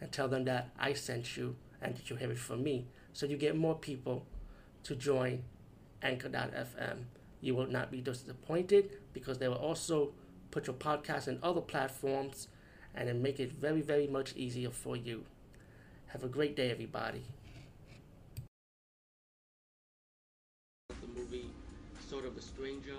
and 0.00 0.10
tell 0.12 0.28
them 0.28 0.44
that 0.44 0.70
I 0.78 0.92
sent 0.92 1.36
you 1.36 1.56
and 1.80 1.96
that 1.96 2.10
you 2.10 2.16
have 2.16 2.30
it 2.30 2.38
from 2.38 2.62
me. 2.62 2.86
So 3.12 3.26
you 3.26 3.36
get 3.36 3.56
more 3.56 3.74
people 3.74 4.26
to 4.84 4.94
join 4.94 5.44
Anchor.fm. 6.02 7.04
You 7.40 7.54
will 7.54 7.66
not 7.66 7.90
be 7.90 8.00
disappointed 8.00 8.90
because 9.12 9.38
they 9.38 9.48
will 9.48 9.56
also 9.56 10.12
put 10.50 10.66
your 10.66 10.76
podcast 10.76 11.28
in 11.28 11.38
other 11.42 11.60
platforms 11.60 12.48
and 12.94 13.08
then 13.08 13.22
make 13.22 13.40
it 13.40 13.52
very, 13.52 13.80
very 13.80 14.06
much 14.06 14.34
easier 14.36 14.70
for 14.70 14.96
you. 14.96 15.24
Have 16.08 16.22
a 16.22 16.28
great 16.28 16.54
day, 16.56 16.70
everybody. 16.70 17.24
the 20.88 21.20
movie 21.20 21.50
Sword 22.08 22.24
of 22.24 22.36
a 22.36 22.40
Stranger, 22.42 22.96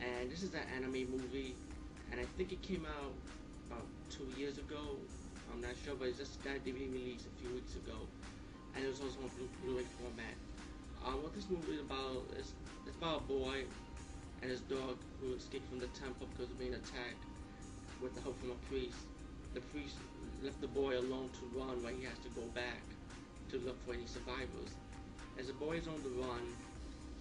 and 0.00 0.30
this 0.30 0.42
is 0.42 0.54
an 0.54 0.60
anime 0.76 1.10
movie, 1.10 1.54
and 2.10 2.20
I 2.20 2.24
think 2.36 2.52
it 2.52 2.62
came 2.62 2.86
out 2.86 3.12
about 3.66 3.86
two 4.10 4.26
years 4.38 4.58
ago. 4.58 4.96
I'm 5.54 5.62
not 5.62 5.78
sure, 5.86 5.94
but 5.94 6.10
it 6.10 6.18
just 6.18 6.42
got 6.42 6.58
DVD 6.66 6.90
release 6.90 7.30
a 7.30 7.34
few 7.38 7.54
weeks 7.54 7.78
ago, 7.78 7.94
and 8.74 8.82
it 8.82 8.90
was 8.90 8.98
also 8.98 9.22
on 9.22 9.30
Blu- 9.38 9.54
Blu-ray 9.62 9.86
format. 10.02 10.34
Um, 11.06 11.22
what 11.22 11.30
this 11.30 11.46
movie 11.46 11.78
is 11.78 11.86
about 11.86 12.26
is 12.34 12.50
it's 12.82 12.98
about 12.98 13.22
a 13.22 13.26
boy 13.30 13.62
and 14.42 14.50
his 14.50 14.66
dog 14.66 14.98
who 15.22 15.30
escaped 15.38 15.70
from 15.70 15.78
the 15.78 15.86
temple 15.94 16.26
because 16.34 16.50
of 16.50 16.58
being 16.58 16.74
attacked 16.74 17.22
with 18.02 18.18
the 18.18 18.20
help 18.26 18.34
from 18.42 18.50
a 18.50 18.58
priest. 18.66 18.98
The 19.54 19.62
priest 19.70 19.94
left 20.42 20.58
the 20.58 20.66
boy 20.74 20.98
alone 20.98 21.30
to 21.38 21.42
run 21.54 21.78
while 21.86 21.94
he 21.94 22.02
has 22.02 22.18
to 22.26 22.30
go 22.34 22.42
back 22.50 22.82
to 23.54 23.62
look 23.62 23.78
for 23.86 23.94
any 23.94 24.10
survivors. 24.10 24.74
As 25.38 25.46
the 25.46 25.54
boy 25.54 25.78
is 25.78 25.86
on 25.86 26.02
the 26.02 26.10
run, 26.18 26.42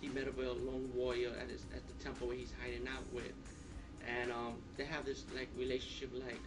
he 0.02 0.10
met 0.10 0.26
up 0.26 0.42
with 0.42 0.50
a 0.50 0.58
lone 0.58 0.90
warrior 0.98 1.38
at 1.38 1.54
his 1.54 1.70
at 1.70 1.86
the 1.86 1.94
temple 2.02 2.34
where 2.34 2.38
he's 2.38 2.54
hiding 2.58 2.90
out 2.90 3.06
with, 3.14 3.38
and 4.10 4.34
um, 4.34 4.58
they 4.74 4.90
have 4.90 5.06
this 5.06 5.22
like 5.38 5.54
relationship 5.54 6.10
like, 6.18 6.42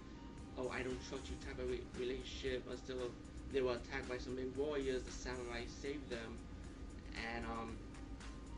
oh 0.59 0.71
I 0.71 0.83
don't 0.83 0.99
trust 1.09 1.29
you 1.31 1.37
type 1.45 1.59
of 1.59 1.71
re- 1.71 1.81
relationship 1.99 2.65
until 2.71 3.11
they 3.53 3.61
were 3.61 3.75
attacked 3.75 4.09
by 4.09 4.19
some 4.19 4.35
big 4.37 4.55
warriors. 4.57 5.03
The 5.03 5.13
samurai 5.13 5.63
saved 5.83 6.09
them, 6.11 6.39
and 7.35 7.45
um, 7.47 7.77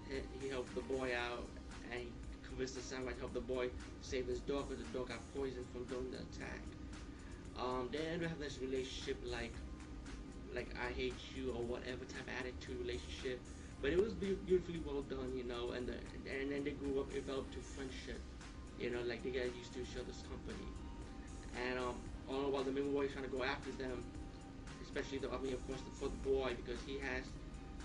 he, 0.09 0.21
he 0.41 0.49
helped 0.49 0.75
the 0.75 0.83
boy 0.83 1.13
out, 1.15 1.45
and 1.91 2.01
he 2.01 2.09
convinced 2.47 2.75
the 2.77 2.83
samurai 2.83 3.13
to 3.13 3.21
help 3.21 3.35
the 3.35 3.41
boy 3.41 3.69
save 4.01 4.27
his 4.27 4.41
dog 4.41 4.69
because 4.69 4.85
the 4.85 4.99
dog 4.99 5.09
got 5.09 5.35
poisoned 5.35 5.67
from 5.73 5.85
doing 5.85 6.11
the 6.11 6.19
attack. 6.19 6.61
Um, 7.59 7.89
they 7.93 7.99
end 7.99 8.23
up 8.23 8.31
having 8.31 8.45
this 8.45 8.59
relationship 8.61 9.19
like, 9.27 9.53
like 10.55 10.69
I 10.79 10.93
hate 10.93 11.19
you 11.35 11.51
or 11.51 11.63
whatever 11.63 12.05
type 12.07 12.23
of 12.23 12.35
attitude 12.39 12.79
relationship 12.81 13.41
but 13.81 13.93
it 13.93 14.03
was 14.03 14.13
beautifully 14.15 14.81
well 14.85 15.03
done, 15.03 15.31
you 15.37 15.45
know, 15.45 15.71
and 15.71 15.87
the, 15.87 15.95
and 16.27 16.51
then 16.51 16.65
they 16.65 16.73
grew 16.73 17.01
up, 17.01 17.13
developed 17.13 17.53
to 17.55 17.61
friendship, 17.61 18.19
you 18.79 18.91
know, 18.91 19.01
like 19.07 19.23
they 19.23 19.31
got 19.31 19.55
used 19.55 19.73
to 19.75 19.83
each 19.83 19.95
other's 19.95 20.23
company, 20.27 20.67
and 21.59 21.79
um, 21.79 21.95
all 22.29 22.51
while 22.51 22.63
the 22.63 22.71
boy 22.71 23.07
is 23.07 23.13
trying 23.13 23.25
to 23.25 23.31
go 23.31 23.43
after 23.43 23.71
them, 23.73 24.05
especially 24.83 25.19
the 25.19 25.31
I 25.33 25.39
mean 25.39 25.55
of 25.55 25.63
course 25.67 25.81
the 25.83 26.09
boy 26.29 26.55
because 26.55 26.81
he 26.87 26.99
has, 26.99 27.25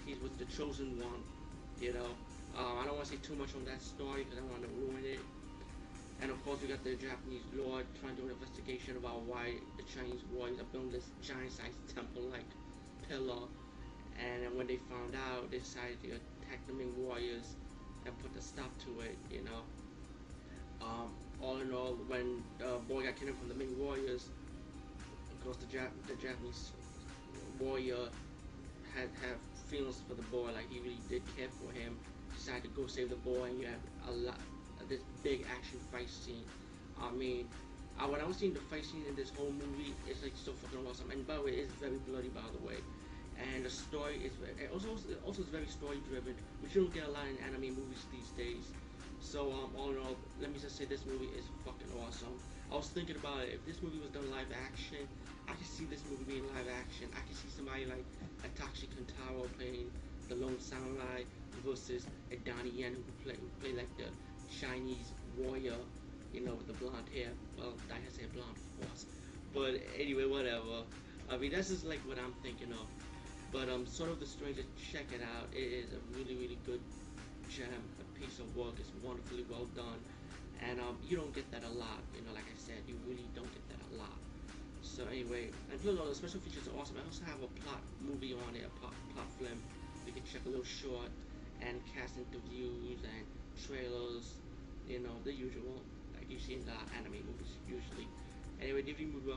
he's 0.06 0.20
with 0.22 0.38
the 0.38 0.46
chosen 0.46 1.00
one, 1.00 1.24
you 1.82 1.94
know. 1.94 2.12
Um, 2.54 2.78
I 2.78 2.86
don't 2.86 2.96
want 2.96 3.10
to 3.10 3.18
say 3.18 3.22
too 3.24 3.36
much 3.36 3.56
on 3.56 3.66
that 3.66 3.82
story 3.82 4.24
because 4.24 4.38
I 4.38 4.42
don't 4.42 4.54
want 4.54 4.64
to 4.64 4.74
ruin 4.78 5.04
it. 5.06 5.20
And 6.22 6.30
of 6.30 6.38
course, 6.46 6.62
we 6.62 6.70
got 6.70 6.84
the 6.86 6.94
Japanese 6.94 7.42
lord 7.58 7.84
trying 8.00 8.16
to 8.16 8.22
do 8.22 8.28
an 8.30 8.38
investigation 8.38 8.96
about 8.96 9.26
why 9.26 9.58
the 9.76 9.84
Chinese 9.90 10.22
warriors 10.32 10.62
are 10.62 10.70
building 10.70 10.94
this 10.94 11.10
giant-sized 11.26 11.76
temple-like 11.98 12.46
pillar 13.10 13.50
and 14.20 14.56
when 14.56 14.68
they 14.68 14.78
found 14.90 15.16
out, 15.16 15.50
they 15.50 15.58
decided 15.60 16.02
to 16.04 16.10
attack 16.10 16.66
the 16.68 16.74
Ming 16.74 16.94
warriors 16.98 17.56
and 18.06 18.14
put 18.20 18.36
a 18.38 18.42
stop 18.42 18.70
to 18.86 19.02
it. 19.02 19.18
You 19.32 19.44
know. 19.44 19.62
Um, 20.82 21.10
all 21.42 21.58
in 21.60 21.74
all, 21.74 21.98
when 22.08 22.44
the 22.60 22.78
boy 22.88 23.04
got 23.04 23.16
of 25.54 25.60
course 25.60 25.72
the, 25.72 25.78
Jap- 25.78 26.08
the 26.08 26.16
Japanese 26.16 26.72
warrior 27.60 28.10
had 28.94 29.10
have 29.22 29.38
feelings 29.68 30.02
for 30.08 30.16
the 30.16 30.22
boy, 30.24 30.52
like 30.54 30.70
he 30.70 30.80
really 30.80 31.02
did 31.10 31.22
care 31.38 31.50
for 31.50 31.72
him. 31.72 31.98
Decided 32.36 32.64
to 32.64 32.70
go 32.70 32.88
save 32.88 33.10
the 33.10 33.16
boy, 33.18 33.44
and 33.46 33.60
you 33.60 33.68
have 33.68 33.82
a 34.08 34.12
lot 34.12 34.38
this 34.90 35.02
big 35.24 35.46
action 35.56 35.80
fight 35.92 36.10
scene. 36.10 36.44
I 37.02 37.12
mean, 37.12 37.48
I, 38.00 38.06
when 38.08 38.22
I 38.22 38.26
was 38.26 38.38
seeing 38.38 38.54
the 38.54 38.60
fight 38.60 38.86
scene 38.86 39.04
in 39.08 39.16
this 39.16 39.30
whole 39.30 39.52
movie, 39.52 39.94
it's 40.10 40.24
like 40.24 40.34
so 40.36 40.52
fucking 40.54 40.86
awesome. 40.88 41.12
And 41.12 41.26
by 41.28 41.36
the 41.36 41.42
way, 41.44 41.52
it's 41.52 41.74
very 41.74 41.98
bloody, 42.10 42.30
by 42.30 42.42
the 42.52 42.66
way 42.66 42.78
and 43.34 43.66
the 43.66 43.70
story 43.70 44.22
is 44.24 44.34
also 44.72 44.96
also 45.26 45.42
is 45.42 45.50
very 45.50 45.66
story 45.66 45.98
driven, 46.08 46.36
which 46.62 46.76
you 46.76 46.82
don't 46.84 46.94
get 46.94 47.08
a 47.08 47.12
lot 47.12 47.26
in 47.28 47.38
anime 47.42 47.74
movies 47.76 48.06
these 48.12 48.30
days. 48.38 48.70
So 49.24 49.50
um, 49.50 49.72
all 49.80 49.90
in 49.90 49.98
all, 49.98 50.16
let 50.42 50.52
me 50.52 50.60
just 50.60 50.78
say 50.78 50.86
this 50.86 51.06
movie 51.08 51.32
is 51.32 51.48
fucking 51.64 51.88
awesome. 52.04 52.36
I 52.72 52.76
was 52.76 52.90
thinking 52.90 53.16
about 53.16 53.40
it. 53.42 53.56
If 53.56 53.66
this 53.66 53.82
movie 53.82 53.98
was 53.98 54.12
done 54.12 54.30
live 54.30 54.52
action, 54.52 55.08
I 55.48 55.54
could 55.54 55.66
see 55.66 55.86
this 55.86 56.04
movie 56.12 56.28
being 56.28 56.46
live 56.54 56.68
action. 56.68 57.08
I 57.16 57.24
could 57.26 57.38
see 57.40 57.48
somebody 57.50 57.88
like 57.88 58.04
Takeshi 58.60 58.92
Kaneshiro 58.92 59.48
playing 59.58 59.88
the 60.28 60.36
lone 60.36 60.60
samurai 60.60 61.24
versus 61.66 62.06
a 62.32 62.36
Donnie 62.44 62.76
Yen 62.76 62.94
who 62.94 63.02
play 63.24 63.40
who 63.40 63.48
play 63.64 63.74
like 63.74 63.90
the 63.98 64.12
Chinese 64.52 65.10
warrior, 65.40 65.80
you 66.34 66.46
know, 66.46 66.54
with 66.54 66.68
the 66.68 66.78
blonde 66.78 67.08
hair. 67.16 67.32
Well, 67.58 67.74
I 67.90 68.04
had 68.04 68.12
say 68.12 68.28
blonde, 68.36 68.60
of 68.60 68.86
course. 68.86 69.06
But 69.56 69.82
anyway, 69.98 70.26
whatever. 70.28 70.84
I 71.32 71.38
mean, 71.38 71.52
that's 71.56 71.70
just 71.70 71.88
like 71.88 72.04
what 72.06 72.20
I'm 72.20 72.36
thinking 72.44 72.72
of. 72.76 72.86
But 73.52 73.70
um, 73.70 73.88
Sword 73.88 74.12
of 74.12 74.20
the 74.20 74.28
Stranger, 74.28 74.62
check 74.92 75.08
it 75.16 75.22
out. 75.24 75.48
It 75.56 75.88
is 75.88 75.90
a 75.94 76.02
really, 76.14 76.36
really 76.36 76.58
good 76.66 76.82
gem, 77.50 77.70
piece 78.20 78.40
of 78.40 78.48
work. 78.56 78.78
is 78.80 78.90
wonderfully 79.04 79.46
well 79.50 79.68
done, 79.76 80.00
and 80.62 80.80
um, 80.80 80.98
you 81.08 81.18
don't 81.18 81.34
get 81.34 81.50
that 81.52 81.64
a 81.64 81.74
lot. 81.76 82.02
You 82.16 82.22
know, 82.26 82.34
like 82.34 82.48
I 82.48 82.58
said, 82.58 82.82
you 82.88 82.96
really 83.08 83.26
don't 83.36 83.50
get 83.52 83.66
that 83.74 83.82
a 83.90 83.92
lot. 84.00 84.18
So 84.82 85.04
anyway, 85.10 85.50
and 85.72 85.78
plus 85.82 85.98
all 85.98 86.06
the 86.08 86.16
special 86.16 86.40
features 86.40 86.70
are 86.70 86.76
awesome. 86.80 86.98
I 87.02 87.06
also 87.06 87.26
have 87.26 87.42
a 87.42 87.52
plot 87.66 87.82
movie 88.00 88.34
on 88.38 88.54
it, 88.56 88.64
a 88.64 88.72
plot, 88.80 88.94
plot 89.14 89.28
film. 89.42 89.58
You 90.06 90.14
can 90.14 90.24
check 90.24 90.46
a 90.46 90.50
little 90.50 90.68
short 90.68 91.10
and 91.66 91.82
cast 91.96 92.16
interviews 92.20 93.02
and 93.02 93.24
trailers. 93.58 94.38
You 94.88 95.00
know, 95.02 95.16
the 95.24 95.34
usual, 95.34 95.82
like 96.16 96.30
you 96.30 96.38
see 96.38 96.60
in 96.60 96.66
the 96.66 96.78
anime 96.94 97.24
movies 97.26 97.58
usually. 97.66 98.08
Anyway, 98.62 98.84
DVD 98.84 99.10
movie 99.12 99.34